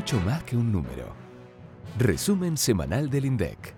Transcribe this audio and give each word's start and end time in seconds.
mucho 0.00 0.18
más 0.20 0.42
que 0.44 0.56
un 0.56 0.72
número. 0.72 1.14
Resumen 1.98 2.56
semanal 2.56 3.10
del 3.10 3.26
INDEC. 3.26 3.74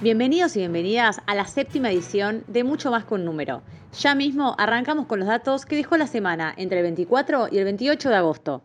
Bienvenidos 0.00 0.56
y 0.56 0.60
bienvenidas 0.60 1.20
a 1.26 1.34
la 1.34 1.46
séptima 1.46 1.90
edición 1.90 2.44
de 2.48 2.64
Mucho 2.64 2.90
más 2.90 3.04
que 3.04 3.12
un 3.12 3.26
número. 3.26 3.62
Ya 4.00 4.14
mismo 4.14 4.56
arrancamos 4.56 5.04
con 5.04 5.18
los 5.18 5.28
datos 5.28 5.66
que 5.66 5.76
dejó 5.76 5.98
la 5.98 6.06
semana 6.06 6.54
entre 6.56 6.78
el 6.78 6.84
24 6.84 7.48
y 7.52 7.58
el 7.58 7.64
28 7.64 8.08
de 8.08 8.16
agosto. 8.16 8.62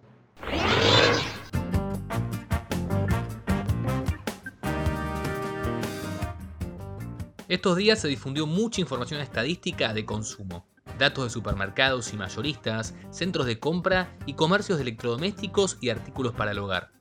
Estos 7.50 7.76
días 7.76 8.00
se 8.00 8.08
difundió 8.08 8.48
mucha 8.48 8.80
información 8.80 9.20
estadística 9.20 9.94
de 9.94 10.06
consumo. 10.06 10.66
Datos 11.00 11.24
de 11.24 11.30
supermercados 11.30 12.14
y 12.14 12.18
mayoristas, 12.18 12.94
centros 13.10 13.46
de 13.46 13.58
compra 13.58 14.14
y 14.26 14.34
comercios 14.34 14.78
de 14.78 14.82
electrodomésticos 14.82 15.78
y 15.80 15.90
artículos 15.90 16.34
para 16.34 16.52
el 16.52 16.60
hogar. 16.60 16.92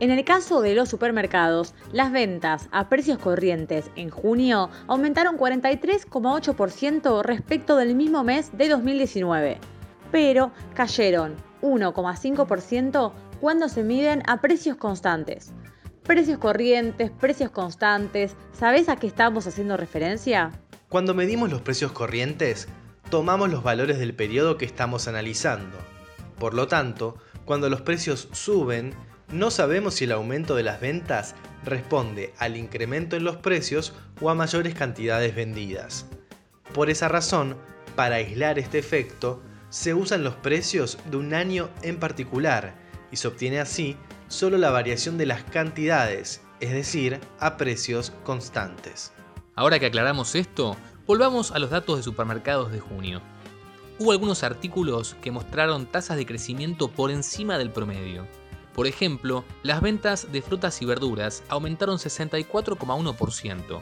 En 0.00 0.10
el 0.10 0.22
caso 0.26 0.60
de 0.60 0.74
los 0.74 0.90
supermercados, 0.90 1.74
las 1.92 2.12
ventas 2.12 2.68
a 2.72 2.90
precios 2.90 3.16
corrientes 3.16 3.90
en 3.96 4.10
junio 4.10 4.68
aumentaron 4.86 5.38
43,8% 5.38 7.22
respecto 7.22 7.78
del 7.78 7.94
mismo 7.94 8.22
mes 8.22 8.50
de 8.58 8.68
2019, 8.68 9.60
pero 10.12 10.52
cayeron 10.74 11.36
1,5% 11.62 13.12
cuando 13.40 13.70
se 13.70 13.82
miden 13.82 14.22
a 14.26 14.42
precios 14.42 14.76
constantes. 14.76 15.54
Precios 16.02 16.36
corrientes, 16.36 17.10
precios 17.10 17.50
constantes, 17.50 18.36
¿sabes 18.52 18.90
a 18.90 18.96
qué 18.96 19.06
estamos 19.06 19.46
haciendo 19.46 19.78
referencia? 19.78 20.52
Cuando 20.90 21.14
medimos 21.14 21.50
los 21.50 21.62
precios 21.62 21.92
corrientes, 21.92 22.68
tomamos 23.10 23.50
los 23.50 23.62
valores 23.62 23.98
del 23.98 24.14
periodo 24.14 24.58
que 24.58 24.64
estamos 24.64 25.08
analizando. 25.08 25.78
Por 26.38 26.54
lo 26.54 26.68
tanto, 26.68 27.16
cuando 27.44 27.70
los 27.70 27.80
precios 27.80 28.28
suben, 28.32 28.94
no 29.28 29.50
sabemos 29.50 29.94
si 29.94 30.04
el 30.04 30.12
aumento 30.12 30.54
de 30.54 30.62
las 30.62 30.80
ventas 30.80 31.34
responde 31.64 32.32
al 32.38 32.56
incremento 32.56 33.16
en 33.16 33.24
los 33.24 33.36
precios 33.36 33.92
o 34.20 34.30
a 34.30 34.34
mayores 34.34 34.74
cantidades 34.74 35.34
vendidas. 35.34 36.06
Por 36.74 36.90
esa 36.90 37.08
razón, 37.08 37.56
para 37.94 38.16
aislar 38.16 38.58
este 38.58 38.78
efecto, 38.78 39.42
se 39.70 39.94
usan 39.94 40.22
los 40.22 40.34
precios 40.34 40.98
de 41.10 41.16
un 41.16 41.34
año 41.34 41.70
en 41.82 41.98
particular 41.98 42.74
y 43.10 43.16
se 43.16 43.28
obtiene 43.28 43.58
así 43.58 43.96
solo 44.28 44.58
la 44.58 44.70
variación 44.70 45.18
de 45.18 45.26
las 45.26 45.42
cantidades, 45.44 46.42
es 46.60 46.72
decir, 46.72 47.20
a 47.40 47.56
precios 47.56 48.12
constantes. 48.24 49.12
Ahora 49.54 49.78
que 49.78 49.86
aclaramos 49.86 50.34
esto, 50.34 50.76
volvamos 51.06 51.52
a 51.52 51.58
los 51.58 51.70
datos 51.70 51.96
de 51.96 52.02
supermercados 52.02 52.72
de 52.72 52.80
junio. 52.80 53.22
Hubo 53.98 54.12
algunos 54.12 54.42
artículos 54.42 55.16
que 55.22 55.30
mostraron 55.30 55.86
tasas 55.86 56.16
de 56.16 56.26
crecimiento 56.26 56.88
por 56.88 57.10
encima 57.10 57.58
del 57.58 57.70
promedio. 57.70 58.26
Por 58.74 58.86
ejemplo, 58.86 59.44
las 59.62 59.80
ventas 59.80 60.30
de 60.30 60.42
frutas 60.42 60.82
y 60.82 60.84
verduras 60.84 61.42
aumentaron 61.48 61.96
64,1%, 61.96 63.80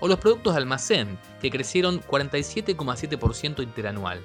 o 0.00 0.08
los 0.08 0.18
productos 0.18 0.54
de 0.54 0.60
almacén, 0.60 1.18
que 1.40 1.50
crecieron 1.50 2.00
47,7% 2.02 3.62
interanual. 3.62 4.22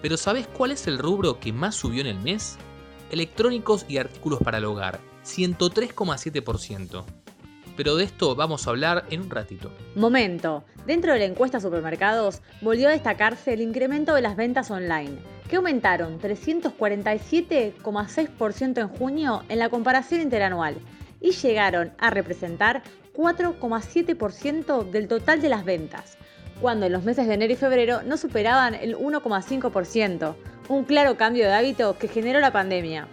Pero 0.00 0.16
¿sabes 0.16 0.46
cuál 0.46 0.70
es 0.70 0.86
el 0.86 0.98
rubro 0.98 1.38
que 1.38 1.52
más 1.52 1.74
subió 1.74 2.00
en 2.00 2.06
el 2.06 2.20
mes? 2.20 2.56
electrónicos 3.10 3.84
y 3.88 3.98
artículos 3.98 4.40
para 4.40 4.58
el 4.58 4.64
hogar, 4.64 5.00
103,7%. 5.24 7.04
Pero 7.76 7.96
de 7.96 8.04
esto 8.04 8.34
vamos 8.34 8.66
a 8.66 8.70
hablar 8.70 9.04
en 9.10 9.20
un 9.22 9.30
ratito. 9.30 9.70
Momento. 9.94 10.64
Dentro 10.86 11.12
de 11.12 11.18
la 11.20 11.26
encuesta 11.26 11.60
supermercados 11.60 12.42
volvió 12.60 12.88
a 12.88 12.92
destacarse 12.92 13.52
el 13.52 13.60
incremento 13.60 14.14
de 14.14 14.22
las 14.22 14.36
ventas 14.36 14.70
online, 14.70 15.18
que 15.48 15.56
aumentaron 15.56 16.20
347,6% 16.20 18.80
en 18.80 18.88
junio 18.88 19.42
en 19.48 19.58
la 19.58 19.68
comparación 19.68 20.20
interanual 20.20 20.76
y 21.20 21.32
llegaron 21.32 21.92
a 21.98 22.10
representar 22.10 22.84
4,7% 23.14 24.90
del 24.90 25.08
total 25.08 25.42
de 25.42 25.48
las 25.48 25.64
ventas, 25.64 26.16
cuando 26.60 26.86
en 26.86 26.92
los 26.92 27.04
meses 27.04 27.26
de 27.26 27.34
enero 27.34 27.52
y 27.52 27.56
febrero 27.56 28.02
no 28.02 28.16
superaban 28.16 28.74
el 28.74 28.96
1,5%, 28.96 30.34
un 30.68 30.84
claro 30.84 31.16
cambio 31.16 31.46
de 31.46 31.52
hábito 31.52 31.98
que 31.98 32.08
generó 32.08 32.40
la 32.40 32.52
pandemia. 32.52 33.08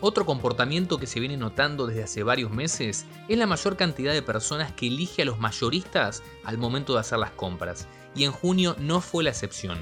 Otro 0.00 0.26
comportamiento 0.26 0.98
que 0.98 1.06
se 1.06 1.20
viene 1.20 1.36
notando 1.36 1.86
desde 1.86 2.02
hace 2.02 2.22
varios 2.22 2.50
meses 2.50 3.06
es 3.28 3.38
la 3.38 3.46
mayor 3.46 3.76
cantidad 3.76 4.12
de 4.12 4.22
personas 4.22 4.72
que 4.72 4.88
elige 4.88 5.22
a 5.22 5.24
los 5.24 5.38
mayoristas 5.38 6.22
al 6.44 6.58
momento 6.58 6.94
de 6.94 7.00
hacer 7.00 7.18
las 7.18 7.30
compras, 7.30 7.88
y 8.14 8.24
en 8.24 8.32
junio 8.32 8.76
no 8.78 9.00
fue 9.00 9.24
la 9.24 9.30
excepción. 9.30 9.78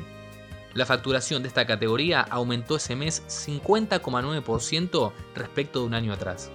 La 0.75 0.87
facturación 0.87 1.43
de 1.43 1.49
esta 1.49 1.67
categoría 1.67 2.21
aumentó 2.23 2.77
ese 2.77 2.97
mes 2.97 3.23
50,9% 3.27 5.13
respecto 5.35 5.81
de 5.81 5.87
un 5.87 5.95
año 5.95 6.13
atrás. 6.13 6.51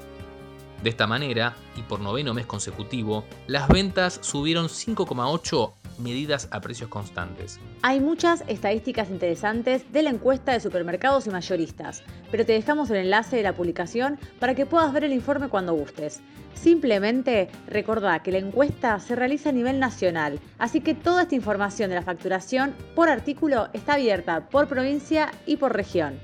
De 0.82 0.90
esta 0.90 1.08
manera, 1.08 1.56
y 1.76 1.82
por 1.82 2.00
noveno 2.00 2.34
mes 2.34 2.46
consecutivo, 2.46 3.26
las 3.48 3.68
ventas 3.68 4.20
subieron 4.22 4.68
5,8 4.68 5.74
medidas 6.00 6.48
a 6.52 6.62
precios 6.62 6.90
constantes. 6.90 7.60
Hay 7.82 8.00
muchas 8.00 8.44
estadísticas 8.48 9.10
interesantes 9.10 9.92
de 9.92 10.04
la 10.04 10.10
encuesta 10.10 10.52
de 10.52 10.60
supermercados 10.60 11.28
y 11.28 11.30
mayoristas, 11.30 12.04
pero 12.32 12.46
te 12.46 12.54
dejamos 12.54 12.90
el 12.90 12.98
enlace 12.98 13.38
de 13.38 13.44
la 13.44 13.56
publicación 13.56 14.20
para 14.40 14.56
que 14.56 14.66
puedas 14.66 14.94
ver 14.94 15.04
el 15.04 15.14
informe 15.14 15.50
cuando 15.50 15.74
gustes. 15.74 16.22
Simplemente 16.54 17.50
recordá 17.68 18.24
que 18.24 18.32
la 18.32 18.40
encuesta 18.40 19.00
se 19.00 19.16
realiza 19.16 19.50
a 19.50 19.54
nivel 19.54 19.80
nacional, 19.80 20.40
así 20.58 20.82
que 20.82 20.96
toda 20.96 21.24
esta 21.24 21.36
información 21.36 21.90
de 21.90 21.96
la 21.96 22.02
facturación 22.02 22.74
por 22.96 23.10
artículo 23.10 23.70
está 23.74 23.94
abierta 23.94 24.50
por 24.50 24.68
provincia 24.68 25.32
y 25.46 25.58
por 25.58 25.74
región. 25.74 26.20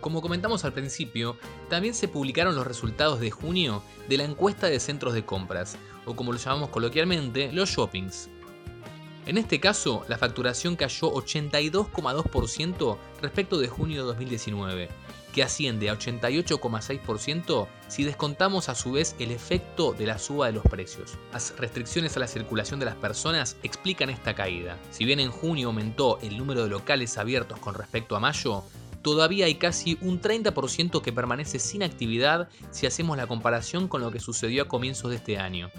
Como 0.00 0.22
comentamos 0.22 0.64
al 0.64 0.72
principio, 0.72 1.36
también 1.68 1.94
se 1.94 2.06
publicaron 2.06 2.54
los 2.54 2.66
resultados 2.66 3.18
de 3.18 3.32
junio 3.32 3.82
de 4.08 4.18
la 4.18 4.24
encuesta 4.24 4.68
de 4.68 4.78
centros 4.78 5.12
de 5.12 5.24
compras, 5.24 5.76
o 6.06 6.14
como 6.14 6.32
lo 6.32 6.38
llamamos 6.38 6.68
coloquialmente, 6.68 7.50
los 7.52 7.70
shoppings. 7.70 8.30
En 9.28 9.36
este 9.36 9.60
caso, 9.60 10.06
la 10.08 10.16
facturación 10.16 10.74
cayó 10.74 11.12
82,2% 11.12 12.96
respecto 13.20 13.58
de 13.58 13.68
junio 13.68 14.00
de 14.00 14.06
2019, 14.06 14.88
que 15.34 15.42
asciende 15.42 15.90
a 15.90 15.98
88,6% 15.98 17.68
si 17.88 18.04
descontamos 18.04 18.70
a 18.70 18.74
su 18.74 18.92
vez 18.92 19.14
el 19.18 19.30
efecto 19.30 19.92
de 19.92 20.06
la 20.06 20.18
suba 20.18 20.46
de 20.46 20.54
los 20.54 20.62
precios. 20.62 21.18
Las 21.30 21.54
restricciones 21.58 22.16
a 22.16 22.20
la 22.20 22.26
circulación 22.26 22.80
de 22.80 22.86
las 22.86 22.96
personas 22.96 23.58
explican 23.62 24.08
esta 24.08 24.34
caída. 24.34 24.78
Si 24.92 25.04
bien 25.04 25.20
en 25.20 25.30
junio 25.30 25.66
aumentó 25.66 26.18
el 26.22 26.38
número 26.38 26.62
de 26.62 26.70
locales 26.70 27.18
abiertos 27.18 27.58
con 27.58 27.74
respecto 27.74 28.16
a 28.16 28.20
mayo, 28.20 28.64
todavía 29.02 29.44
hay 29.44 29.56
casi 29.56 29.98
un 30.00 30.22
30% 30.22 31.02
que 31.02 31.12
permanece 31.12 31.58
sin 31.58 31.82
actividad 31.82 32.48
si 32.70 32.86
hacemos 32.86 33.18
la 33.18 33.26
comparación 33.26 33.88
con 33.88 34.00
lo 34.00 34.10
que 34.10 34.20
sucedió 34.20 34.62
a 34.62 34.68
comienzos 34.68 35.10
de 35.10 35.16
este 35.16 35.36
año. 35.36 35.70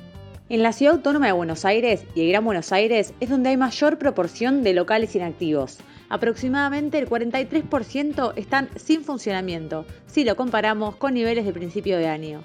En 0.49 0.63
la 0.63 0.73
ciudad 0.73 0.95
autónoma 0.95 1.27
de 1.27 1.33
Buenos 1.33 1.63
Aires 1.63 2.07
y 2.15 2.21
el 2.21 2.29
Gran 2.29 2.43
Buenos 2.43 2.71
Aires 2.71 3.13
es 3.19 3.29
donde 3.29 3.49
hay 3.49 3.57
mayor 3.57 3.99
proporción 3.99 4.63
de 4.63 4.73
locales 4.73 5.15
inactivos. 5.15 5.77
Aproximadamente 6.09 6.97
el 6.97 7.07
43% 7.07 8.33
están 8.35 8.67
sin 8.75 9.03
funcionamiento, 9.03 9.85
si 10.07 10.23
lo 10.23 10.35
comparamos 10.35 10.95
con 10.95 11.13
niveles 11.13 11.45
de 11.45 11.53
principio 11.53 11.99
de 11.99 12.07
año. 12.07 12.41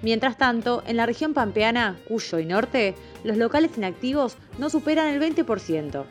Mientras 0.00 0.38
tanto, 0.38 0.82
en 0.86 0.96
la 0.96 1.04
región 1.04 1.34
pampeana, 1.34 1.98
Cuyo 2.08 2.38
y 2.38 2.46
Norte, 2.46 2.94
los 3.22 3.36
locales 3.36 3.76
inactivos 3.76 4.38
no 4.56 4.70
superan 4.70 5.08
el 5.08 5.20
20%. 5.20 6.04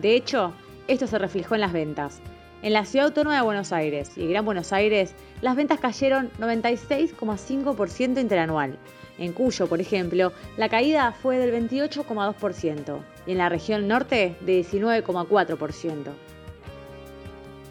De 0.00 0.16
hecho, 0.16 0.54
esto 0.88 1.06
se 1.06 1.18
reflejó 1.18 1.56
en 1.56 1.60
las 1.60 1.74
ventas. 1.74 2.22
En 2.62 2.72
la 2.72 2.86
ciudad 2.86 3.08
autónoma 3.08 3.36
de 3.36 3.42
Buenos 3.42 3.70
Aires 3.70 4.12
y 4.16 4.22
el 4.22 4.30
Gran 4.30 4.46
Buenos 4.46 4.72
Aires, 4.72 5.14
las 5.42 5.56
ventas 5.56 5.78
cayeron 5.78 6.30
96,5% 6.38 8.18
interanual 8.18 8.78
en 9.18 9.32
Cuyo, 9.32 9.66
por 9.66 9.80
ejemplo, 9.80 10.32
la 10.56 10.68
caída 10.68 11.12
fue 11.12 11.38
del 11.38 11.52
28,2% 11.52 13.00
y 13.26 13.32
en 13.32 13.38
la 13.38 13.48
región 13.48 13.88
norte 13.88 14.36
de 14.40 14.60
19,4%. 14.60 16.12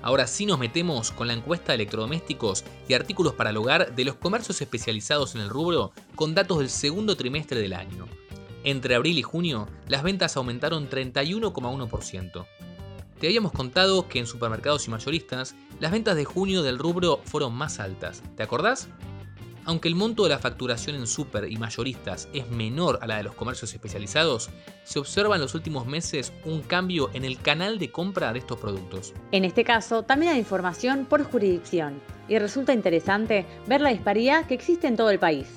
Ahora 0.02 0.28
sí 0.28 0.46
nos 0.46 0.60
metemos 0.60 1.12
con 1.12 1.28
la 1.28 1.34
encuesta 1.34 1.72
de 1.72 1.78
electrodomésticos 1.78 2.64
y 2.88 2.94
artículos 2.94 3.34
para 3.34 3.50
el 3.50 3.58
hogar 3.58 3.96
de 3.96 4.06
los 4.06 4.16
comercios 4.16 4.62
especializados 4.62 5.34
en 5.34 5.42
el 5.42 5.50
rubro 5.50 5.94
con 6.14 6.36
datos 6.36 6.60
del 6.60 6.70
segundo 6.70 7.18
trimestre 7.18 7.60
del 7.60 7.74
año. 7.74 8.06
Entre 8.64 8.94
abril 8.94 9.18
y 9.18 9.24
junio, 9.24 9.68
las 9.88 10.04
ventas 10.04 10.38
aumentaron 10.38 10.90
31,1%. 10.90 12.46
Te 13.20 13.28
habíamos 13.28 13.52
contado 13.52 14.08
que 14.08 14.20
en 14.20 14.28
supermercados 14.28 14.88
y 14.88 14.92
mayoristas, 14.92 15.56
las 15.80 15.92
ventas 15.92 16.16
de 16.16 16.26
junio 16.26 16.62
del 16.62 16.78
rubro 16.78 17.22
fueron 17.26 17.56
más 17.56 17.80
altas. 17.80 18.22
¿Te 18.36 18.44
acordás? 18.44 18.90
Aunque 19.68 19.88
el 19.88 19.96
monto 19.96 20.22
de 20.24 20.30
la 20.30 20.38
facturación 20.38 20.96
en 20.96 21.08
super 21.08 21.52
y 21.52 21.58
mayoristas 21.58 22.30
es 22.34 22.48
menor 22.52 23.00
a 23.02 23.08
la 23.08 23.18
de 23.18 23.24
los 23.24 23.34
comercios 23.34 23.74
especializados, 23.74 24.52
se 24.84 25.00
observa 25.00 25.34
en 25.36 25.42
los 25.42 25.56
últimos 25.56 25.88
meses 25.88 26.34
un 26.44 26.62
cambio 26.62 27.10
en 27.14 27.26
el 27.26 27.40
canal 27.40 27.80
de 27.80 27.92
compra 27.92 28.32
de 28.32 28.38
estos 28.40 28.60
productos. 28.60 29.14
En 29.32 29.44
este 29.44 29.64
caso, 29.64 30.04
también 30.04 30.34
hay 30.34 30.40
información 30.40 31.06
por 31.06 31.24
jurisdicción, 31.24 32.00
y 32.28 32.38
resulta 32.38 32.74
interesante 32.74 33.48
ver 33.66 33.82
la 33.82 33.90
disparidad 33.90 34.46
que 34.46 34.54
existe 34.54 34.86
en 34.86 34.98
todo 34.98 35.10
el 35.10 35.18
país. 35.18 35.48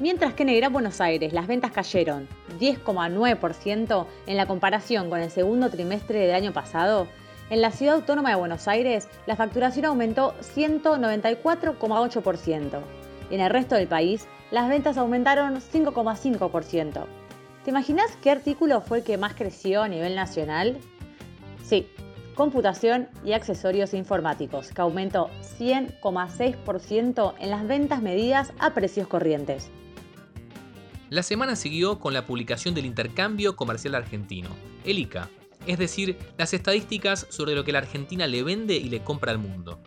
Mientras 0.00 0.32
que 0.32 0.44
en 0.44 0.48
el 0.48 0.56
Gran 0.56 0.72
Buenos 0.72 1.02
Aires 1.02 1.34
las 1.34 1.46
ventas 1.46 1.70
cayeron 1.70 2.26
10,9% 2.58 4.06
en 4.26 4.36
la 4.38 4.46
comparación 4.46 5.10
con 5.10 5.20
el 5.20 5.30
segundo 5.30 5.68
trimestre 5.68 6.18
del 6.18 6.34
año 6.34 6.54
pasado, 6.54 7.08
En 7.50 7.60
la 7.60 7.72
ciudad 7.72 7.96
autónoma 7.96 8.30
de 8.30 8.36
Buenos 8.36 8.68
Aires, 8.68 9.06
la 9.26 9.36
facturación 9.36 9.84
aumentó 9.84 10.34
194,8%. 10.40 13.03
En 13.30 13.40
el 13.40 13.50
resto 13.50 13.74
del 13.74 13.88
país, 13.88 14.26
las 14.50 14.68
ventas 14.68 14.96
aumentaron 14.96 15.60
5,5%. 15.60 17.06
¿Te 17.64 17.70
imaginas 17.70 18.16
qué 18.22 18.30
artículo 18.30 18.80
fue 18.82 18.98
el 18.98 19.04
que 19.04 19.16
más 19.16 19.34
creció 19.34 19.82
a 19.82 19.88
nivel 19.88 20.14
nacional? 20.14 20.78
Sí, 21.64 21.88
computación 22.34 23.08
y 23.24 23.32
accesorios 23.32 23.94
informáticos, 23.94 24.70
que 24.70 24.82
aumentó 24.82 25.30
100,6% 25.58 27.34
en 27.40 27.50
las 27.50 27.66
ventas 27.66 28.02
medidas 28.02 28.52
a 28.58 28.74
precios 28.74 29.08
corrientes. 29.08 29.70
La 31.10 31.22
semana 31.22 31.56
siguió 31.56 32.00
con 32.00 32.12
la 32.12 32.26
publicación 32.26 32.74
del 32.74 32.86
Intercambio 32.86 33.56
Comercial 33.56 33.94
Argentino, 33.94 34.50
el 34.84 34.98
ICA, 34.98 35.30
es 35.66 35.78
decir, 35.78 36.18
las 36.36 36.52
estadísticas 36.52 37.26
sobre 37.30 37.54
lo 37.54 37.64
que 37.64 37.72
la 37.72 37.78
Argentina 37.78 38.26
le 38.26 38.42
vende 38.42 38.74
y 38.74 38.88
le 38.88 39.00
compra 39.00 39.32
al 39.32 39.38
mundo. 39.38 39.78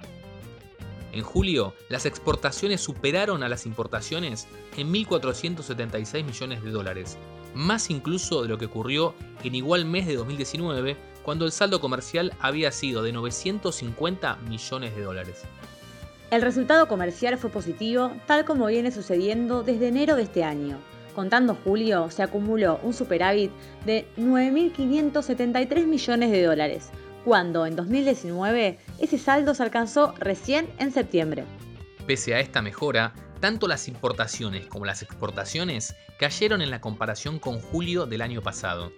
En 1.18 1.24
julio, 1.24 1.74
las 1.90 2.06
exportaciones 2.06 2.80
superaron 2.80 3.42
a 3.42 3.50
las 3.50 3.66
importaciones 3.66 4.48
en 4.78 4.94
1.476 4.94 6.24
millones 6.24 6.64
de 6.64 6.70
dólares, 6.70 7.18
más 7.56 7.90
incluso 7.90 8.44
de 8.44 8.50
lo 8.50 8.60
que 8.60 8.66
ocurrió 8.66 9.16
en 9.44 9.56
igual 9.56 9.86
mes 9.86 10.06
de 10.06 10.16
2019, 10.16 10.96
cuando 11.24 11.46
el 11.46 11.52
saldo 11.52 11.82
comercial 11.82 12.34
había 12.40 12.72
sido 12.72 13.02
de 13.02 13.14
950 13.14 14.36
millones 14.48 14.96
de 14.96 15.02
dólares. 15.02 15.42
El 16.30 16.44
resultado 16.44 16.88
comercial 16.88 17.36
fue 17.40 17.50
positivo, 17.50 18.12
tal 18.28 18.46
como 18.46 18.68
viene 18.68 18.92
sucediendo 18.92 19.64
desde 19.64 19.88
enero 19.88 20.18
de 20.18 20.22
este 20.22 20.44
año. 20.44 20.78
Contando 21.16 21.58
julio, 21.64 22.12
se 22.12 22.22
acumuló 22.22 22.80
un 22.84 22.94
superávit 22.94 23.50
de 23.88 24.08
9.573 24.18 25.88
millones 25.88 26.30
de 26.30 26.44
dólares, 26.44 26.92
cuando 27.28 27.66
en 27.66 27.76
2019 27.76 28.80
ese 29.00 29.18
saldo 29.18 29.54
se 29.54 29.62
alcanzó 29.62 30.14
recién 30.18 30.70
en 30.80 30.94
septiembre. 30.94 31.44
Pese 32.06 32.34
a 32.34 32.40
esta 32.40 32.62
mejora, 32.62 33.14
tanto 33.42 33.68
las 33.68 33.90
importaciones 33.90 34.66
como 34.68 34.86
las 34.86 35.02
exportaciones 35.02 35.94
cayeron 36.20 36.62
en 36.62 36.72
la 36.72 36.80
comparación 36.80 37.38
con 37.38 37.60
julio 37.60 38.06
del 38.06 38.22
año 38.22 38.42
pasado. 38.42 38.94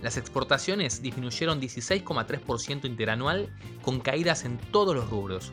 Las 0.00 0.16
exportaciones 0.16 1.02
disminuyeron 1.02 1.60
16,3% 1.60 2.84
interanual 2.84 3.48
con 3.82 3.98
caídas 3.98 4.44
en 4.44 4.58
todos 4.58 4.94
los 4.94 5.10
rubros. 5.10 5.52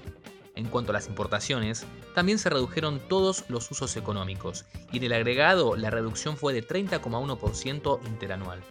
En 0.53 0.67
cuanto 0.67 0.91
a 0.91 0.93
las 0.93 1.07
importaciones, 1.07 1.83
también 2.13 2.37
se 2.37 2.51
redujeron 2.51 2.99
todos 2.99 3.45
los 3.49 3.71
usos 3.71 3.97
económicos 3.97 4.65
y 4.91 4.97
en 4.97 5.05
el 5.05 5.13
agregado 5.13 5.75
la 5.75 5.89
reducción 5.89 6.37
fue 6.37 6.53
de 6.53 6.63
30,1% 6.63 8.05
interanual. 8.05 8.61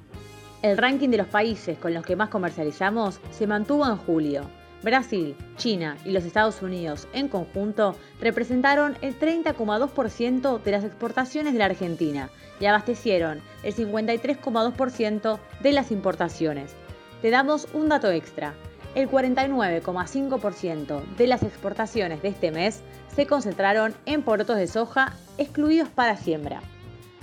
El 0.60 0.76
ranking 0.76 1.10
de 1.10 1.18
los 1.18 1.28
países 1.28 1.78
con 1.78 1.94
los 1.94 2.04
que 2.04 2.16
más 2.16 2.30
comercializamos 2.30 3.20
se 3.30 3.46
mantuvo 3.46 3.86
en 3.86 3.96
julio. 3.96 4.42
Brasil, 4.82 5.36
China 5.56 5.96
y 6.04 6.10
los 6.10 6.24
Estados 6.24 6.62
Unidos 6.62 7.06
en 7.12 7.28
conjunto 7.28 7.94
representaron 8.20 8.96
el 9.00 9.16
30,2% 9.16 10.60
de 10.60 10.70
las 10.72 10.82
exportaciones 10.82 11.52
de 11.52 11.60
la 11.60 11.66
Argentina 11.66 12.30
y 12.58 12.66
abastecieron 12.66 13.40
el 13.62 13.72
53,2% 13.72 15.38
de 15.60 15.72
las 15.72 15.92
importaciones. 15.92 16.74
Te 17.22 17.30
damos 17.30 17.68
un 17.72 17.88
dato 17.88 18.10
extra. 18.10 18.54
El 18.96 19.08
49,5% 19.08 21.04
de 21.16 21.26
las 21.28 21.44
exportaciones 21.44 22.20
de 22.20 22.28
este 22.28 22.50
mes 22.50 22.82
se 23.14 23.26
concentraron 23.26 23.94
en 24.06 24.22
porotos 24.22 24.56
de 24.56 24.66
soja 24.66 25.12
excluidos 25.38 25.88
para 25.88 26.16
siembra. 26.16 26.62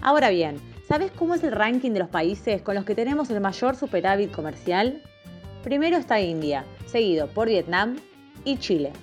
Ahora 0.02 0.30
bien, 0.30 0.62
¿Sabes 0.88 1.12
cómo 1.12 1.34
es 1.34 1.44
el 1.44 1.52
ranking 1.52 1.92
de 1.92 2.00
los 2.00 2.10
países 2.10 2.62
con 2.62 2.76
los 2.76 2.86
que 2.86 2.94
tenemos 2.94 3.32
el 3.32 3.42
mayor 3.42 3.76
superávit 3.76 4.32
comercial? 4.32 5.02
Primero 5.64 5.98
está 5.98 6.22
India, 6.22 6.64
seguido 6.86 7.28
por 7.28 7.48
Vietnam 7.48 7.96
y 8.44 8.60
Chile. 8.60 8.94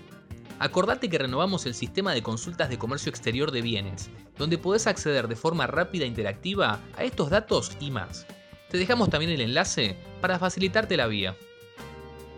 Acordate 0.60 1.08
que 1.08 1.18
renovamos 1.18 1.66
el 1.66 1.74
sistema 1.74 2.14
de 2.14 2.22
consultas 2.22 2.68
de 2.68 2.78
comercio 2.78 3.10
exterior 3.10 3.50
de 3.50 3.62
bienes, 3.62 4.10
donde 4.38 4.58
podés 4.58 4.86
acceder 4.86 5.26
de 5.26 5.34
forma 5.34 5.66
rápida 5.66 6.04
e 6.04 6.08
interactiva 6.08 6.78
a 6.96 7.02
estos 7.02 7.30
datos 7.30 7.76
y 7.80 7.90
más. 7.90 8.26
Te 8.70 8.78
dejamos 8.78 9.10
también 9.10 9.32
el 9.32 9.40
enlace 9.40 9.96
para 10.20 10.38
facilitarte 10.38 10.96
la 10.96 11.08
vía. 11.08 11.34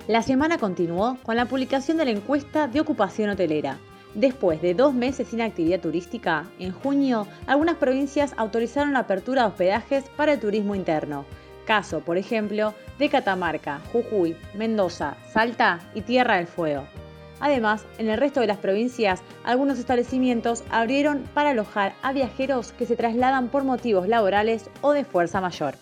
La 0.08 0.22
semana 0.22 0.56
continuó 0.56 1.18
con 1.22 1.36
la 1.36 1.44
publicación 1.44 1.98
de 1.98 2.06
la 2.06 2.12
encuesta 2.12 2.66
de 2.66 2.80
ocupación 2.80 3.28
hotelera, 3.28 3.78
Después 4.14 4.62
de 4.62 4.74
dos 4.74 4.94
meses 4.94 5.28
sin 5.28 5.40
actividad 5.40 5.80
turística, 5.80 6.48
en 6.60 6.70
junio 6.70 7.26
algunas 7.46 7.76
provincias 7.76 8.32
autorizaron 8.36 8.92
la 8.92 9.00
apertura 9.00 9.42
de 9.42 9.48
hospedajes 9.48 10.04
para 10.16 10.34
el 10.34 10.40
turismo 10.40 10.76
interno. 10.76 11.24
Caso, 11.66 12.00
por 12.00 12.16
ejemplo, 12.16 12.74
de 12.98 13.08
Catamarca, 13.08 13.80
Jujuy, 13.92 14.36
Mendoza, 14.54 15.16
Salta 15.32 15.80
y 15.94 16.02
Tierra 16.02 16.36
del 16.36 16.46
Fuego. 16.46 16.86
Además, 17.40 17.84
en 17.98 18.08
el 18.08 18.18
resto 18.18 18.40
de 18.40 18.46
las 18.46 18.58
provincias, 18.58 19.20
algunos 19.42 19.78
establecimientos 19.80 20.62
abrieron 20.70 21.24
para 21.34 21.50
alojar 21.50 21.94
a 22.02 22.12
viajeros 22.12 22.70
que 22.72 22.86
se 22.86 22.96
trasladan 22.96 23.48
por 23.48 23.64
motivos 23.64 24.06
laborales 24.06 24.70
o 24.80 24.92
de 24.92 25.04
fuerza 25.04 25.40
mayor. 25.40 25.74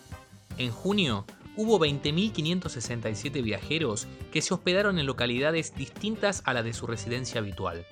En 0.57 0.71
junio, 0.71 1.25
hubo 1.55 1.79
20.567 1.79 3.43
viajeros 3.43 4.07
que 4.31 4.41
se 4.41 4.53
hospedaron 4.53 4.97
en 4.97 5.05
localidades 5.05 5.75
distintas 5.75 6.41
a 6.45 6.53
la 6.53 6.63
de 6.63 6.73
su 6.73 6.87
residencia 6.87 7.39
habitual. 7.39 7.85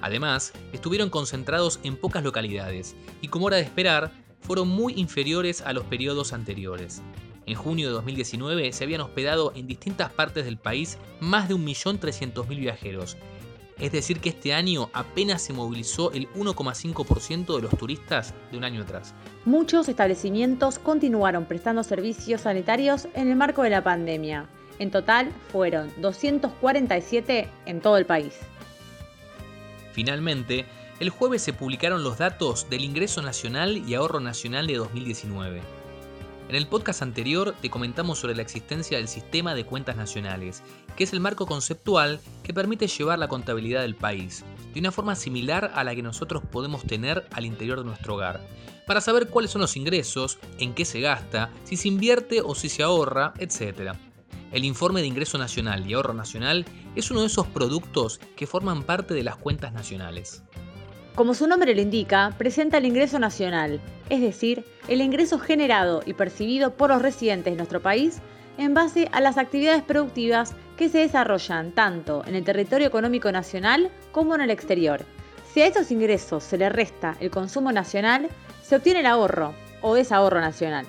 Además, 0.00 0.52
estuvieron 0.72 1.10
concentrados 1.10 1.80
en 1.82 1.96
pocas 1.96 2.24
localidades 2.24 2.96
y 3.20 3.28
como 3.28 3.48
era 3.48 3.58
de 3.58 3.64
esperar, 3.64 4.12
fueron 4.40 4.68
muy 4.68 4.94
inferiores 4.94 5.60
a 5.60 5.72
los 5.72 5.84
periodos 5.84 6.32
anteriores. 6.32 7.02
En 7.46 7.54
junio 7.54 7.88
de 7.88 7.94
2019 7.94 8.72
se 8.72 8.84
habían 8.84 9.00
hospedado 9.00 9.52
en 9.54 9.66
distintas 9.66 10.12
partes 10.12 10.44
del 10.44 10.56
país 10.56 10.98
más 11.20 11.48
de 11.48 11.56
1.300.000 11.56 12.46
viajeros. 12.58 13.16
Es 13.78 13.92
decir, 13.92 14.20
que 14.20 14.28
este 14.28 14.52
año 14.52 14.90
apenas 14.92 15.42
se 15.42 15.54
movilizó 15.54 16.12
el 16.12 16.28
1,5% 16.34 17.56
de 17.56 17.62
los 17.62 17.76
turistas 17.76 18.34
de 18.50 18.58
un 18.58 18.64
año 18.64 18.82
atrás. 18.82 19.14
Muchos 19.46 19.88
establecimientos 19.88 20.78
continuaron 20.78 21.46
prestando 21.46 21.82
servicios 21.82 22.42
sanitarios 22.42 23.08
en 23.14 23.28
el 23.28 23.36
marco 23.36 23.62
de 23.62 23.70
la 23.70 23.82
pandemia. 23.82 24.46
En 24.78 24.90
total 24.90 25.32
fueron 25.50 25.90
247 26.00 27.48
en 27.66 27.80
todo 27.80 27.96
el 27.96 28.06
país. 28.06 28.34
Finalmente, 29.92 30.66
el 31.00 31.10
jueves 31.10 31.42
se 31.42 31.52
publicaron 31.52 32.04
los 32.04 32.18
datos 32.18 32.68
del 32.68 32.84
Ingreso 32.84 33.22
Nacional 33.22 33.78
y 33.88 33.94
Ahorro 33.94 34.20
Nacional 34.20 34.66
de 34.66 34.76
2019. 34.76 35.60
En 36.50 36.56
el 36.56 36.66
podcast 36.66 37.02
anterior 37.02 37.54
te 37.62 37.70
comentamos 37.70 38.18
sobre 38.18 38.34
la 38.34 38.42
existencia 38.42 38.98
del 38.98 39.06
Sistema 39.06 39.54
de 39.54 39.64
Cuentas 39.64 39.96
Nacionales, 39.96 40.64
que 40.96 41.04
es 41.04 41.12
el 41.12 41.20
marco 41.20 41.46
conceptual 41.46 42.20
que 42.42 42.52
permite 42.52 42.88
llevar 42.88 43.20
la 43.20 43.28
contabilidad 43.28 43.82
del 43.82 43.94
país, 43.94 44.44
de 44.74 44.80
una 44.80 44.90
forma 44.90 45.14
similar 45.14 45.70
a 45.74 45.84
la 45.84 45.94
que 45.94 46.02
nosotros 46.02 46.42
podemos 46.50 46.82
tener 46.82 47.24
al 47.30 47.46
interior 47.46 47.78
de 47.78 47.84
nuestro 47.84 48.16
hogar, 48.16 48.40
para 48.84 49.00
saber 49.00 49.28
cuáles 49.28 49.52
son 49.52 49.60
los 49.60 49.76
ingresos, 49.76 50.40
en 50.58 50.74
qué 50.74 50.84
se 50.84 51.00
gasta, 51.00 51.50
si 51.62 51.76
se 51.76 51.86
invierte 51.86 52.40
o 52.40 52.56
si 52.56 52.68
se 52.68 52.82
ahorra, 52.82 53.32
etc. 53.38 53.92
El 54.52 54.64
informe 54.64 55.00
de 55.00 55.06
ingreso 55.06 55.38
nacional 55.38 55.88
y 55.88 55.94
ahorro 55.94 56.12
nacional 56.12 56.64
es 56.96 57.10
uno 57.10 57.20
de 57.20 57.28
esos 57.28 57.46
productos 57.46 58.18
que 58.34 58.48
forman 58.48 58.82
parte 58.82 59.14
de 59.14 59.22
las 59.22 59.36
cuentas 59.36 59.72
nacionales. 59.72 60.42
Como 61.14 61.34
su 61.34 61.46
nombre 61.46 61.74
lo 61.74 61.80
indica, 61.80 62.34
presenta 62.36 62.78
el 62.78 62.86
ingreso 62.86 63.18
nacional, 63.18 63.80
es 64.08 64.20
decir, 64.20 64.64
el 64.88 65.02
ingreso 65.02 65.38
generado 65.38 66.02
y 66.04 66.14
percibido 66.14 66.74
por 66.74 66.90
los 66.90 67.00
residentes 67.00 67.52
de 67.52 67.58
nuestro 67.58 67.80
país 67.80 68.20
en 68.58 68.74
base 68.74 69.08
a 69.12 69.20
las 69.20 69.38
actividades 69.38 69.82
productivas 69.82 70.54
que 70.76 70.88
se 70.88 70.98
desarrollan 70.98 71.72
tanto 71.72 72.24
en 72.26 72.34
el 72.34 72.44
territorio 72.44 72.88
económico 72.88 73.30
nacional 73.30 73.90
como 74.10 74.34
en 74.34 74.40
el 74.40 74.50
exterior. 74.50 75.04
Si 75.52 75.62
a 75.62 75.66
esos 75.66 75.90
ingresos 75.90 76.42
se 76.42 76.58
le 76.58 76.68
resta 76.68 77.16
el 77.20 77.30
consumo 77.30 77.70
nacional, 77.70 78.28
se 78.62 78.76
obtiene 78.76 79.00
el 79.00 79.06
ahorro 79.06 79.54
o 79.80 79.94
desahorro 79.94 80.40
nacional. 80.40 80.86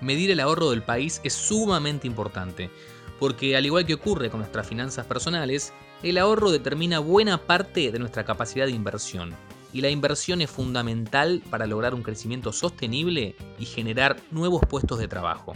Medir 0.00 0.30
el 0.30 0.40
ahorro 0.40 0.70
del 0.70 0.82
país 0.82 1.20
es 1.24 1.32
sumamente 1.32 2.06
importante, 2.06 2.68
porque 3.24 3.56
al 3.56 3.64
igual 3.64 3.86
que 3.86 3.94
ocurre 3.94 4.28
con 4.28 4.40
nuestras 4.40 4.68
finanzas 4.68 5.06
personales, 5.06 5.72
el 6.02 6.18
ahorro 6.18 6.50
determina 6.50 6.98
buena 6.98 7.38
parte 7.38 7.90
de 7.90 7.98
nuestra 7.98 8.26
capacidad 8.26 8.66
de 8.66 8.72
inversión. 8.72 9.34
Y 9.72 9.80
la 9.80 9.88
inversión 9.88 10.42
es 10.42 10.50
fundamental 10.50 11.42
para 11.48 11.66
lograr 11.66 11.94
un 11.94 12.02
crecimiento 12.02 12.52
sostenible 12.52 13.34
y 13.58 13.64
generar 13.64 14.18
nuevos 14.30 14.60
puestos 14.68 14.98
de 14.98 15.08
trabajo. 15.08 15.54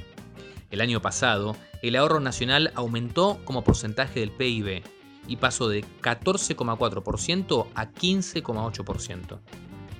El 0.70 0.80
año 0.80 1.02
pasado, 1.02 1.56
el 1.82 1.96
ahorro 1.96 2.20
nacional 2.20 2.72
aumentó 2.74 3.38
como 3.44 3.62
porcentaje 3.62 4.20
del 4.20 4.30
PIB 4.30 4.82
y 5.26 5.36
pasó 5.36 5.68
de 5.68 5.84
14,4% 6.00 7.66
a 7.74 7.92
15,8%. 7.92 9.40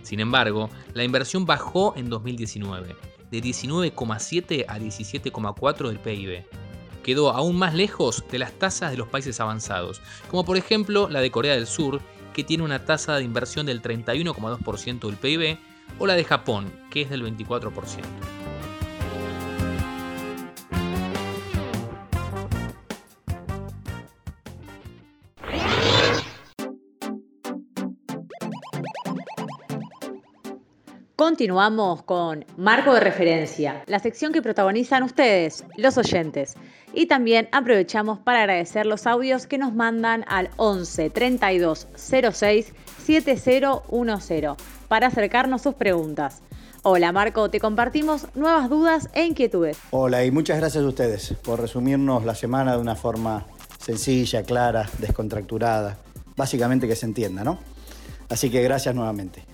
Sin 0.01 0.21
embargo, 0.21 0.71
la 0.95 1.05
inversión 1.05 1.45
bajó 1.45 1.93
en 1.99 2.09
2019, 2.09 2.97
de 3.31 3.43
19,7 3.43 4.65
a 4.67 4.79
17,4 4.79 5.89
del 5.89 5.99
PIB 5.99 6.47
quedó 7.09 7.31
aún 7.31 7.57
más 7.57 7.73
lejos 7.73 8.23
de 8.31 8.39
las 8.39 8.53
tasas 8.53 8.91
de 8.91 8.99
los 8.99 9.09
países 9.09 9.41
avanzados, 9.41 10.03
como 10.31 10.45
por 10.45 10.59
ejemplo 10.59 11.09
la 11.09 11.23
de 11.23 11.31
Corea 11.31 11.55
del 11.55 11.67
Sur, 11.67 12.03
que 12.35 12.45
tiene 12.45 12.65
una 12.65 12.85
tasa 12.85 13.17
de 13.17 13.25
inversión 13.25 13.65
del 13.65 13.81
31,2% 13.81 15.07
del 15.07 15.17
PIB, 15.17 15.57
o 15.99 16.07
la 16.07 16.13
de 16.13 16.25
Japón, 16.25 16.71
que 16.91 17.01
es 17.01 17.09
del 17.09 17.25
24%. 17.25 18.38
Continuamos 31.19 32.05
con 32.05 32.45
Marco 32.57 32.95
de 32.95 33.01
Referencia, 33.01 33.83
la 33.87 33.99
sección 33.99 34.33
que 34.33 34.41
protagonizan 34.41 35.03
ustedes, 35.03 35.65
los 35.77 35.99
oyentes. 35.99 36.55
Y 36.95 37.07
también 37.07 37.49
aprovechamos 37.51 38.21
para 38.21 38.43
agradecer 38.43 38.87
los 38.87 39.05
audios 39.05 39.49
que 39.49 39.59
nos 39.59 39.75
mandan 39.75 40.25
al 40.29 40.49
11 40.59 41.11
32 41.11 41.89
06 41.97 42.73
7010 43.05 44.53
para 44.87 45.09
acercarnos 45.09 45.63
sus 45.63 45.75
preguntas. 45.75 46.41
Hola 46.85 47.11
Marco, 47.11 47.51
te 47.51 47.59
compartimos 47.59 48.29
nuevas 48.37 48.71
dudas 48.71 49.09
e 49.13 49.25
inquietudes. 49.25 49.77
Hola 49.91 50.25
y 50.25 50.31
muchas 50.31 50.59
gracias 50.59 50.85
a 50.85 50.87
ustedes 50.87 51.35
por 51.43 51.61
resumirnos 51.61 52.25
la 52.25 52.37
semana 52.37 52.77
de 52.77 52.79
una 52.79 52.95
forma 52.95 53.45
sencilla, 53.81 54.45
clara, 54.45 54.89
descontracturada, 54.99 55.99
básicamente 56.37 56.87
que 56.87 56.95
se 56.95 57.07
entienda, 57.07 57.43
¿no? 57.43 57.59
Así 58.29 58.51
que 58.51 58.63
gracias 58.63 58.95
nuevamente. 58.95 59.48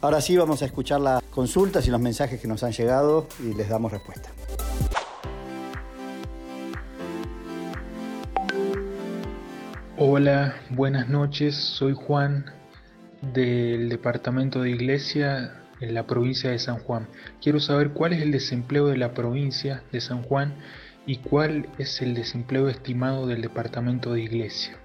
Ahora 0.00 0.20
sí 0.20 0.36
vamos 0.36 0.62
a 0.62 0.66
escuchar 0.66 1.00
las 1.00 1.22
consultas 1.24 1.86
y 1.86 1.90
los 1.90 2.00
mensajes 2.00 2.40
que 2.40 2.48
nos 2.48 2.62
han 2.62 2.72
llegado 2.72 3.26
y 3.40 3.54
les 3.54 3.68
damos 3.68 3.92
respuesta. 3.92 4.30
Hola, 9.96 10.56
buenas 10.70 11.08
noches. 11.08 11.54
Soy 11.54 11.94
Juan 11.94 12.46
del 13.32 13.88
departamento 13.88 14.60
de 14.60 14.70
Iglesia 14.70 15.62
en 15.80 15.94
la 15.94 16.06
provincia 16.06 16.50
de 16.50 16.58
San 16.58 16.78
Juan. 16.80 17.08
Quiero 17.40 17.60
saber 17.60 17.90
cuál 17.92 18.12
es 18.12 18.22
el 18.22 18.32
desempleo 18.32 18.88
de 18.88 18.96
la 18.96 19.14
provincia 19.14 19.82
de 19.92 20.00
San 20.00 20.22
Juan 20.22 20.54
y 21.06 21.18
cuál 21.18 21.68
es 21.78 22.02
el 22.02 22.14
desempleo 22.14 22.68
estimado 22.68 23.26
del 23.26 23.42
departamento 23.42 24.12
de 24.12 24.22
Iglesia. 24.22 24.78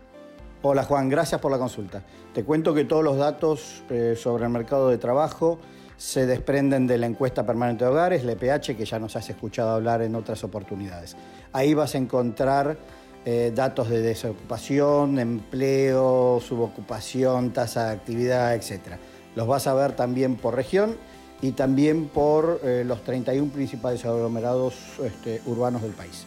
Hola 0.62 0.84
Juan, 0.84 1.08
gracias 1.08 1.39
por 1.39 1.51
la 1.51 1.58
consulta. 1.58 2.04
Te 2.34 2.44
cuento 2.44 2.74
que 2.74 2.84
todos 2.84 3.01
los 3.01 3.16
datos 3.16 3.82
eh, 3.89 4.18
sobre 4.22 4.44
el 4.44 4.50
mercado 4.50 4.89
de 4.89 4.98
trabajo 4.98 5.58
se 5.96 6.25
desprenden 6.25 6.86
de 6.86 6.98
la 6.98 7.06
encuesta 7.06 7.46
permanente 7.46 7.86
de 7.86 7.92
hogares, 7.92 8.25
la 8.25 8.34
EPH, 8.34 8.75
que 8.75 8.84
ya 8.84 9.00
nos 9.00 9.16
has 9.16 9.30
escuchado 9.30 9.70
hablar 9.70 10.01
en 10.01 10.16
otras 10.16 10.44
oportunidades. 10.44 11.16
Ahí 11.54 11.74
vas 11.74 11.96
a 11.96 12.00
encontrar 12.00 12.78
eh, 13.24 13.54
datos 13.56 13.89
de 13.89 14.01
desocupación, 14.01 15.18
empleo, 15.18 16.42
subocupación, 16.42 17.51
tasa 17.54 17.86
de 17.86 17.92
actividad, 17.94 18.54
etc. 18.54 18.98
Los 19.36 19.48
vas 19.48 19.66
a 19.66 19.74
ver 19.74 19.94
también 19.94 20.36
por 20.36 20.56
región 20.56 20.98
y 21.42 21.54
también 21.54 22.10
por 22.10 22.60
eh, 22.66 22.84
los 22.86 23.01
31 23.06 23.50
principales 23.50 24.04
aglomerados 24.04 24.75
este, 25.01 25.42
urbanos 25.46 25.84
del 25.84 25.92
país. 25.92 26.25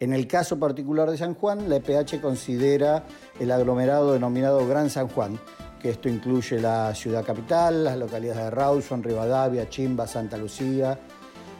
En 0.00 0.14
el 0.14 0.26
caso 0.26 0.58
particular 0.58 1.10
de 1.10 1.18
San 1.18 1.34
Juan, 1.34 1.68
la 1.68 1.76
EPH 1.76 2.22
considera 2.22 3.04
el 3.38 3.50
aglomerado 3.50 4.14
denominado 4.14 4.66
Gran 4.66 4.88
San 4.88 5.08
Juan, 5.08 5.38
que 5.78 5.90
esto 5.90 6.08
incluye 6.08 6.58
la 6.58 6.94
ciudad 6.94 7.22
capital, 7.22 7.84
las 7.84 7.98
localidades 7.98 8.44
de 8.44 8.50
Rawson, 8.50 9.02
Rivadavia, 9.02 9.68
Chimba, 9.68 10.06
Santa 10.06 10.38
Lucía, 10.38 10.98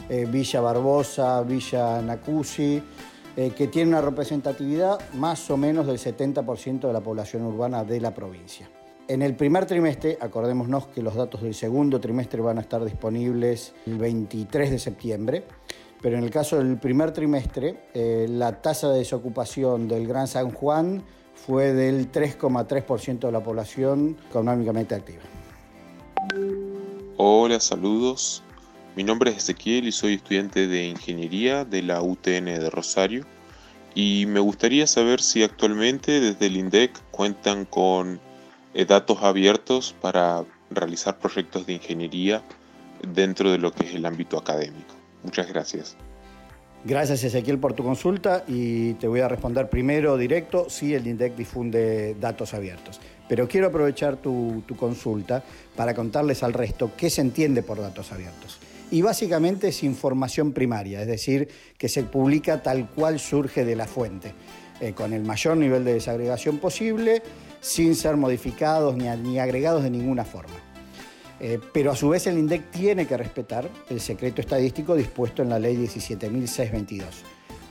eh, 0.08 0.24
Villa 0.24 0.62
Barbosa, 0.62 1.42
Villa 1.42 2.00
Nacusi, 2.00 2.82
eh, 3.36 3.50
que 3.50 3.66
tiene 3.66 3.90
una 3.90 4.00
representatividad 4.00 4.98
más 5.12 5.50
o 5.50 5.58
menos 5.58 5.86
del 5.86 5.98
70% 5.98 6.86
de 6.86 6.94
la 6.94 7.02
población 7.02 7.42
urbana 7.42 7.84
de 7.84 8.00
la 8.00 8.14
provincia. 8.14 8.70
En 9.06 9.20
el 9.20 9.34
primer 9.34 9.66
trimestre, 9.66 10.16
acordémonos 10.18 10.86
que 10.86 11.02
los 11.02 11.14
datos 11.14 11.42
del 11.42 11.52
segundo 11.52 12.00
trimestre 12.00 12.40
van 12.40 12.56
a 12.56 12.60
estar 12.62 12.82
disponibles 12.84 13.74
el 13.84 13.98
23 13.98 14.70
de 14.70 14.78
septiembre, 14.78 15.44
pero 16.00 16.16
en 16.16 16.24
el 16.24 16.30
caso 16.30 16.58
del 16.58 16.78
primer 16.78 17.12
trimestre, 17.12 17.88
eh, 17.94 18.26
la 18.28 18.62
tasa 18.62 18.90
de 18.90 18.98
desocupación 18.98 19.88
del 19.88 20.06
Gran 20.06 20.26
San 20.26 20.50
Juan 20.50 21.02
fue 21.34 21.72
del 21.72 22.10
3,3% 22.10 23.26
de 23.26 23.32
la 23.32 23.42
población 23.42 24.16
económicamente 24.28 24.94
activa. 24.94 25.22
Hola, 27.16 27.60
saludos. 27.60 28.42
Mi 28.96 29.04
nombre 29.04 29.30
es 29.30 29.38
Ezequiel 29.38 29.86
y 29.88 29.92
soy 29.92 30.14
estudiante 30.14 30.66
de 30.66 30.86
Ingeniería 30.88 31.64
de 31.64 31.82
la 31.82 32.02
UTN 32.02 32.46
de 32.46 32.70
Rosario. 32.70 33.24
Y 33.94 34.26
me 34.26 34.40
gustaría 34.40 34.86
saber 34.86 35.20
si 35.20 35.42
actualmente 35.42 36.20
desde 36.20 36.46
el 36.46 36.56
INDEC 36.56 36.92
cuentan 37.10 37.64
con 37.64 38.20
eh, 38.74 38.84
datos 38.84 39.22
abiertos 39.22 39.94
para 40.00 40.44
realizar 40.70 41.18
proyectos 41.18 41.66
de 41.66 41.74
ingeniería 41.74 42.42
dentro 43.02 43.50
de 43.50 43.58
lo 43.58 43.72
que 43.72 43.86
es 43.86 43.94
el 43.94 44.06
ámbito 44.06 44.38
académico. 44.38 44.99
Muchas 45.22 45.48
gracias. 45.48 45.96
Gracias 46.82 47.24
Ezequiel 47.24 47.58
por 47.58 47.74
tu 47.74 47.84
consulta 47.84 48.42
y 48.48 48.94
te 48.94 49.06
voy 49.06 49.20
a 49.20 49.28
responder 49.28 49.68
primero 49.68 50.16
directo, 50.16 50.70
sí 50.70 50.94
el 50.94 51.06
INDEC 51.06 51.36
difunde 51.36 52.16
datos 52.18 52.54
abiertos, 52.54 52.98
pero 53.28 53.46
quiero 53.46 53.66
aprovechar 53.66 54.16
tu, 54.16 54.64
consulta 54.78 55.44
para 55.76 55.92
contarles 55.94 56.42
al 56.42 56.54
resto 56.54 56.92
qué 56.96 57.10
se 57.10 57.20
entiende 57.20 57.62
por 57.62 57.78
datos 57.78 58.12
abiertos. 58.12 58.60
Y 58.90 59.02
básicamente 59.02 59.68
es 59.68 59.82
información 59.82 60.52
primaria, 60.52 61.02
es 61.02 61.06
decir, 61.06 61.48
que 61.76 61.90
se 61.90 62.02
publica 62.04 62.62
tal 62.62 62.88
cual 62.88 63.20
surge 63.20 63.66
de 63.66 63.76
la 63.76 63.86
fuente, 63.86 64.32
eh, 64.80 64.94
con 64.94 65.12
el 65.12 65.22
mayor 65.22 65.58
nivel 65.58 65.84
de 65.84 65.92
desagregación 65.92 66.58
posible, 66.58 67.22
sin 67.60 67.94
ser 67.94 68.16
modificados 68.16 68.96
ni 68.96 69.38
agregados 69.38 69.82
de 69.82 69.90
ninguna 69.90 70.24
forma. 70.24 70.69
Eh, 71.40 71.58
pero 71.72 71.90
a 71.90 71.96
su 71.96 72.10
vez 72.10 72.26
el 72.26 72.38
INDEC 72.38 72.70
tiene 72.70 73.06
que 73.06 73.16
respetar 73.16 73.68
el 73.88 74.00
secreto 74.00 74.42
estadístico 74.42 74.94
dispuesto 74.94 75.42
en 75.42 75.48
la 75.48 75.58
ley 75.58 75.74
17.622, 75.76 77.02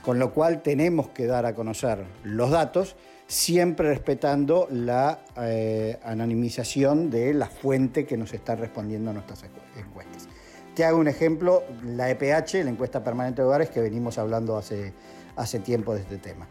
con 0.02 0.18
lo 0.18 0.34
cual 0.34 0.60
tenemos 0.60 1.10
que 1.10 1.26
dar 1.26 1.46
a 1.46 1.54
conocer 1.54 2.04
los 2.24 2.50
datos 2.50 2.96
siempre 3.28 3.88
respetando 3.88 4.66
la 4.72 5.20
eh, 5.36 6.00
anonimización 6.02 7.10
de 7.10 7.32
la 7.32 7.46
fuente 7.46 8.06
que 8.06 8.16
nos 8.16 8.32
está 8.34 8.56
respondiendo 8.56 9.10
a 9.10 9.12
nuestras 9.12 9.44
encuestas. 9.78 10.28
Te 10.74 10.84
hago 10.84 10.98
un 10.98 11.06
ejemplo, 11.06 11.62
la 11.84 12.10
EPH, 12.10 12.64
la 12.64 12.70
encuesta 12.70 13.04
permanente 13.04 13.42
de 13.42 13.46
hogares, 13.46 13.70
que 13.70 13.80
venimos 13.80 14.18
hablando 14.18 14.56
hace, 14.56 14.92
hace 15.36 15.60
tiempo 15.60 15.94
de 15.94 16.00
este 16.00 16.18
tema 16.18 16.48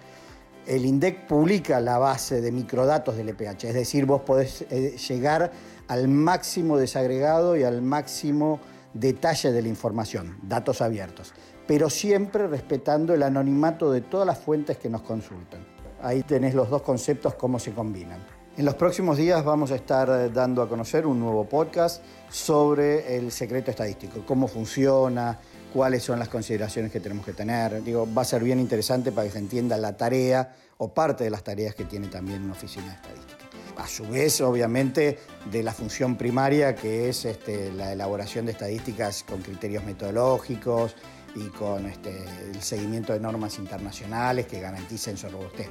el 0.70 0.86
INDEC 0.86 1.26
publica 1.26 1.80
la 1.80 1.98
base 1.98 2.42
de 2.42 2.52
microdatos 2.52 3.18
del 3.18 3.30
EPH, 3.30 3.64
es 3.66 3.74
decir, 3.74 4.06
vos 4.06 4.22
podés 4.22 4.66
eh, 4.70 4.96
llegar 4.98 5.52
al 5.90 6.08
máximo 6.08 6.78
desagregado 6.78 7.58
y 7.58 7.64
al 7.64 7.82
máximo 7.82 8.60
detalle 8.94 9.52
de 9.52 9.62
la 9.62 9.68
información, 9.68 10.38
datos 10.44 10.82
abiertos, 10.82 11.34
pero 11.68 11.90
siempre 11.90 12.48
respetando 12.48 13.14
el 13.14 13.24
anonimato 13.24 13.92
de 13.92 14.02
todas 14.02 14.26
las 14.26 14.38
fuentes 14.38 14.78
que 14.78 14.88
nos 14.88 15.02
consultan. 15.02 15.66
Ahí 16.02 16.24
tenés 16.24 16.54
los 16.54 16.70
dos 16.70 16.84
conceptos, 16.84 17.34
cómo 17.36 17.60
se 17.60 17.74
combinan. 17.74 18.20
En 18.56 18.66
los 18.66 18.76
próximos 18.76 19.18
días 19.18 19.44
vamos 19.44 19.72
a 19.72 19.76
estar 19.76 20.32
dando 20.32 20.62
a 20.62 20.70
conocer 20.70 21.08
un 21.08 21.20
nuevo 21.20 21.46
podcast 21.46 22.04
sobre 22.30 23.18
el 23.18 23.32
secreto 23.32 23.72
estadístico, 23.72 24.24
cómo 24.28 24.48
funciona, 24.48 25.40
cuáles 25.74 26.04
son 26.04 26.20
las 26.20 26.30
consideraciones 26.30 26.92
que 26.92 27.00
tenemos 27.00 27.26
que 27.26 27.34
tener. 27.34 27.84
Digo, 27.84 28.08
va 28.16 28.22
a 28.22 28.26
ser 28.26 28.44
bien 28.44 28.60
interesante 28.60 29.12
para 29.12 29.28
que 29.28 29.34
se 29.34 29.40
entienda 29.40 29.76
la 29.78 29.98
tarea 29.98 30.56
o 30.78 30.94
parte 30.94 31.24
de 31.24 31.32
las 31.32 31.44
tareas 31.44 31.74
que 31.74 31.86
tiene 31.86 32.08
también 32.08 32.44
una 32.44 32.54
oficina 32.54 32.94
estadística. 32.94 33.39
A 33.80 33.88
su 33.88 34.06
vez, 34.06 34.42
obviamente, 34.42 35.20
de 35.50 35.64
la 35.64 35.72
función 35.72 36.18
primaria, 36.18 36.76
que 36.76 37.08
es 37.08 37.24
este, 37.24 37.72
la 37.72 37.94
elaboración 37.94 38.46
de 38.46 38.52
estadísticas 38.52 39.24
con 39.24 39.42
criterios 39.42 39.86
metodológicos 39.86 40.98
y 41.34 41.48
con 41.48 41.86
este, 41.86 42.14
el 42.52 42.62
seguimiento 42.62 43.14
de 43.14 43.22
normas 43.22 43.58
internacionales 43.58 44.48
que 44.48 44.60
garanticen 44.60 45.16
su 45.16 45.30
robustez. 45.30 45.70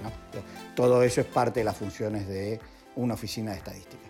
Todo 0.74 1.02
eso 1.02 1.20
es 1.20 1.26
parte 1.26 1.60
de 1.60 1.64
las 1.64 1.76
funciones 1.76 2.26
de 2.26 2.58
una 2.96 3.12
oficina 3.12 3.50
de 3.50 3.58
estadística. 3.58 4.08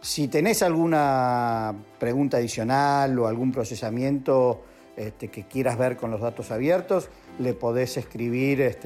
Si 0.00 0.28
tenés 0.28 0.62
alguna 0.62 1.74
pregunta 1.98 2.36
adicional 2.36 3.18
o 3.18 3.26
algún 3.26 3.50
procesamiento 3.50 4.62
este, 4.96 5.26
que 5.26 5.48
quieras 5.48 5.76
ver 5.76 5.96
con 5.96 6.12
los 6.12 6.20
datos 6.20 6.52
abiertos, 6.52 7.08
le 7.40 7.54
podés 7.54 7.96
escribir 7.96 8.78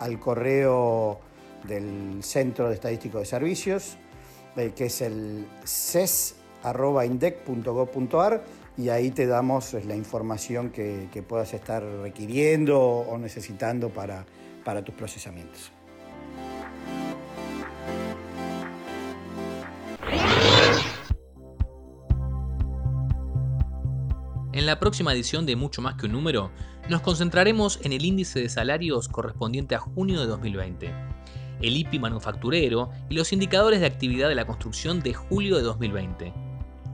al 0.00 0.18
correo 0.18 1.20
del 1.64 2.22
Centro 2.22 2.68
de 2.68 2.74
Estadístico 2.74 3.18
de 3.18 3.24
Servicios, 3.24 3.96
eh, 4.56 4.72
que 4.74 4.86
es 4.86 5.00
el 5.00 5.46
ces.indec.gov.ar 5.64 8.44
y 8.76 8.88
ahí 8.88 9.10
te 9.10 9.26
damos 9.26 9.72
la 9.72 9.96
información 9.96 10.70
que, 10.70 11.24
puedas 11.28 11.52
estar 11.54 11.82
requiriendo 11.82 12.80
o 12.80 13.18
necesitando 13.18 13.90
para 13.90 14.24
tus 14.84 14.94
procesamientos. 14.94 15.72
En 24.60 24.66
la 24.66 24.78
próxima 24.78 25.14
edición 25.14 25.46
de 25.46 25.56
Mucho 25.56 25.80
más 25.80 25.94
que 25.94 26.06
un 26.06 26.12
número, 26.12 26.50
nos 26.88 27.02
concentraremos 27.02 27.80
en 27.82 27.92
el 27.92 28.04
índice 28.04 28.40
de 28.40 28.48
salarios 28.48 29.08
correspondiente 29.08 29.74
a 29.74 29.78
junio 29.78 30.20
de 30.20 30.26
2020, 30.26 30.92
el 31.60 31.76
IPI 31.76 31.98
manufacturero 31.98 32.90
y 33.08 33.14
los 33.14 33.32
indicadores 33.32 33.80
de 33.80 33.86
actividad 33.86 34.28
de 34.28 34.34
la 34.34 34.46
construcción 34.46 35.00
de 35.00 35.14
julio 35.14 35.56
de 35.56 35.62
2020. 35.62 36.32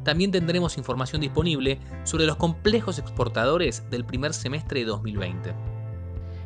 También 0.04 0.30
tendremos 0.30 0.78
información 0.78 1.20
disponible 1.20 1.78
sobre 2.04 2.26
los 2.26 2.36
complejos 2.36 2.98
exportadores 2.98 3.88
del 3.90 4.04
primer 4.04 4.32
semestre 4.32 4.80
de 4.80 4.86
2020. 4.86 5.54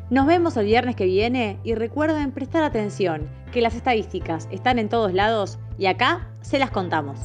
Nos 0.09 0.27
vemos 0.27 0.57
el 0.57 0.65
viernes 0.65 0.95
que 0.95 1.05
viene 1.05 1.59
y 1.63 1.75
recuerden 1.75 2.31
prestar 2.31 2.63
atención, 2.63 3.29
que 3.51 3.61
las 3.61 3.75
estadísticas 3.75 4.47
están 4.51 4.79
en 4.79 4.89
todos 4.89 5.13
lados 5.13 5.59
y 5.77 5.85
acá 5.85 6.29
se 6.41 6.59
las 6.59 6.71
contamos. 6.71 7.17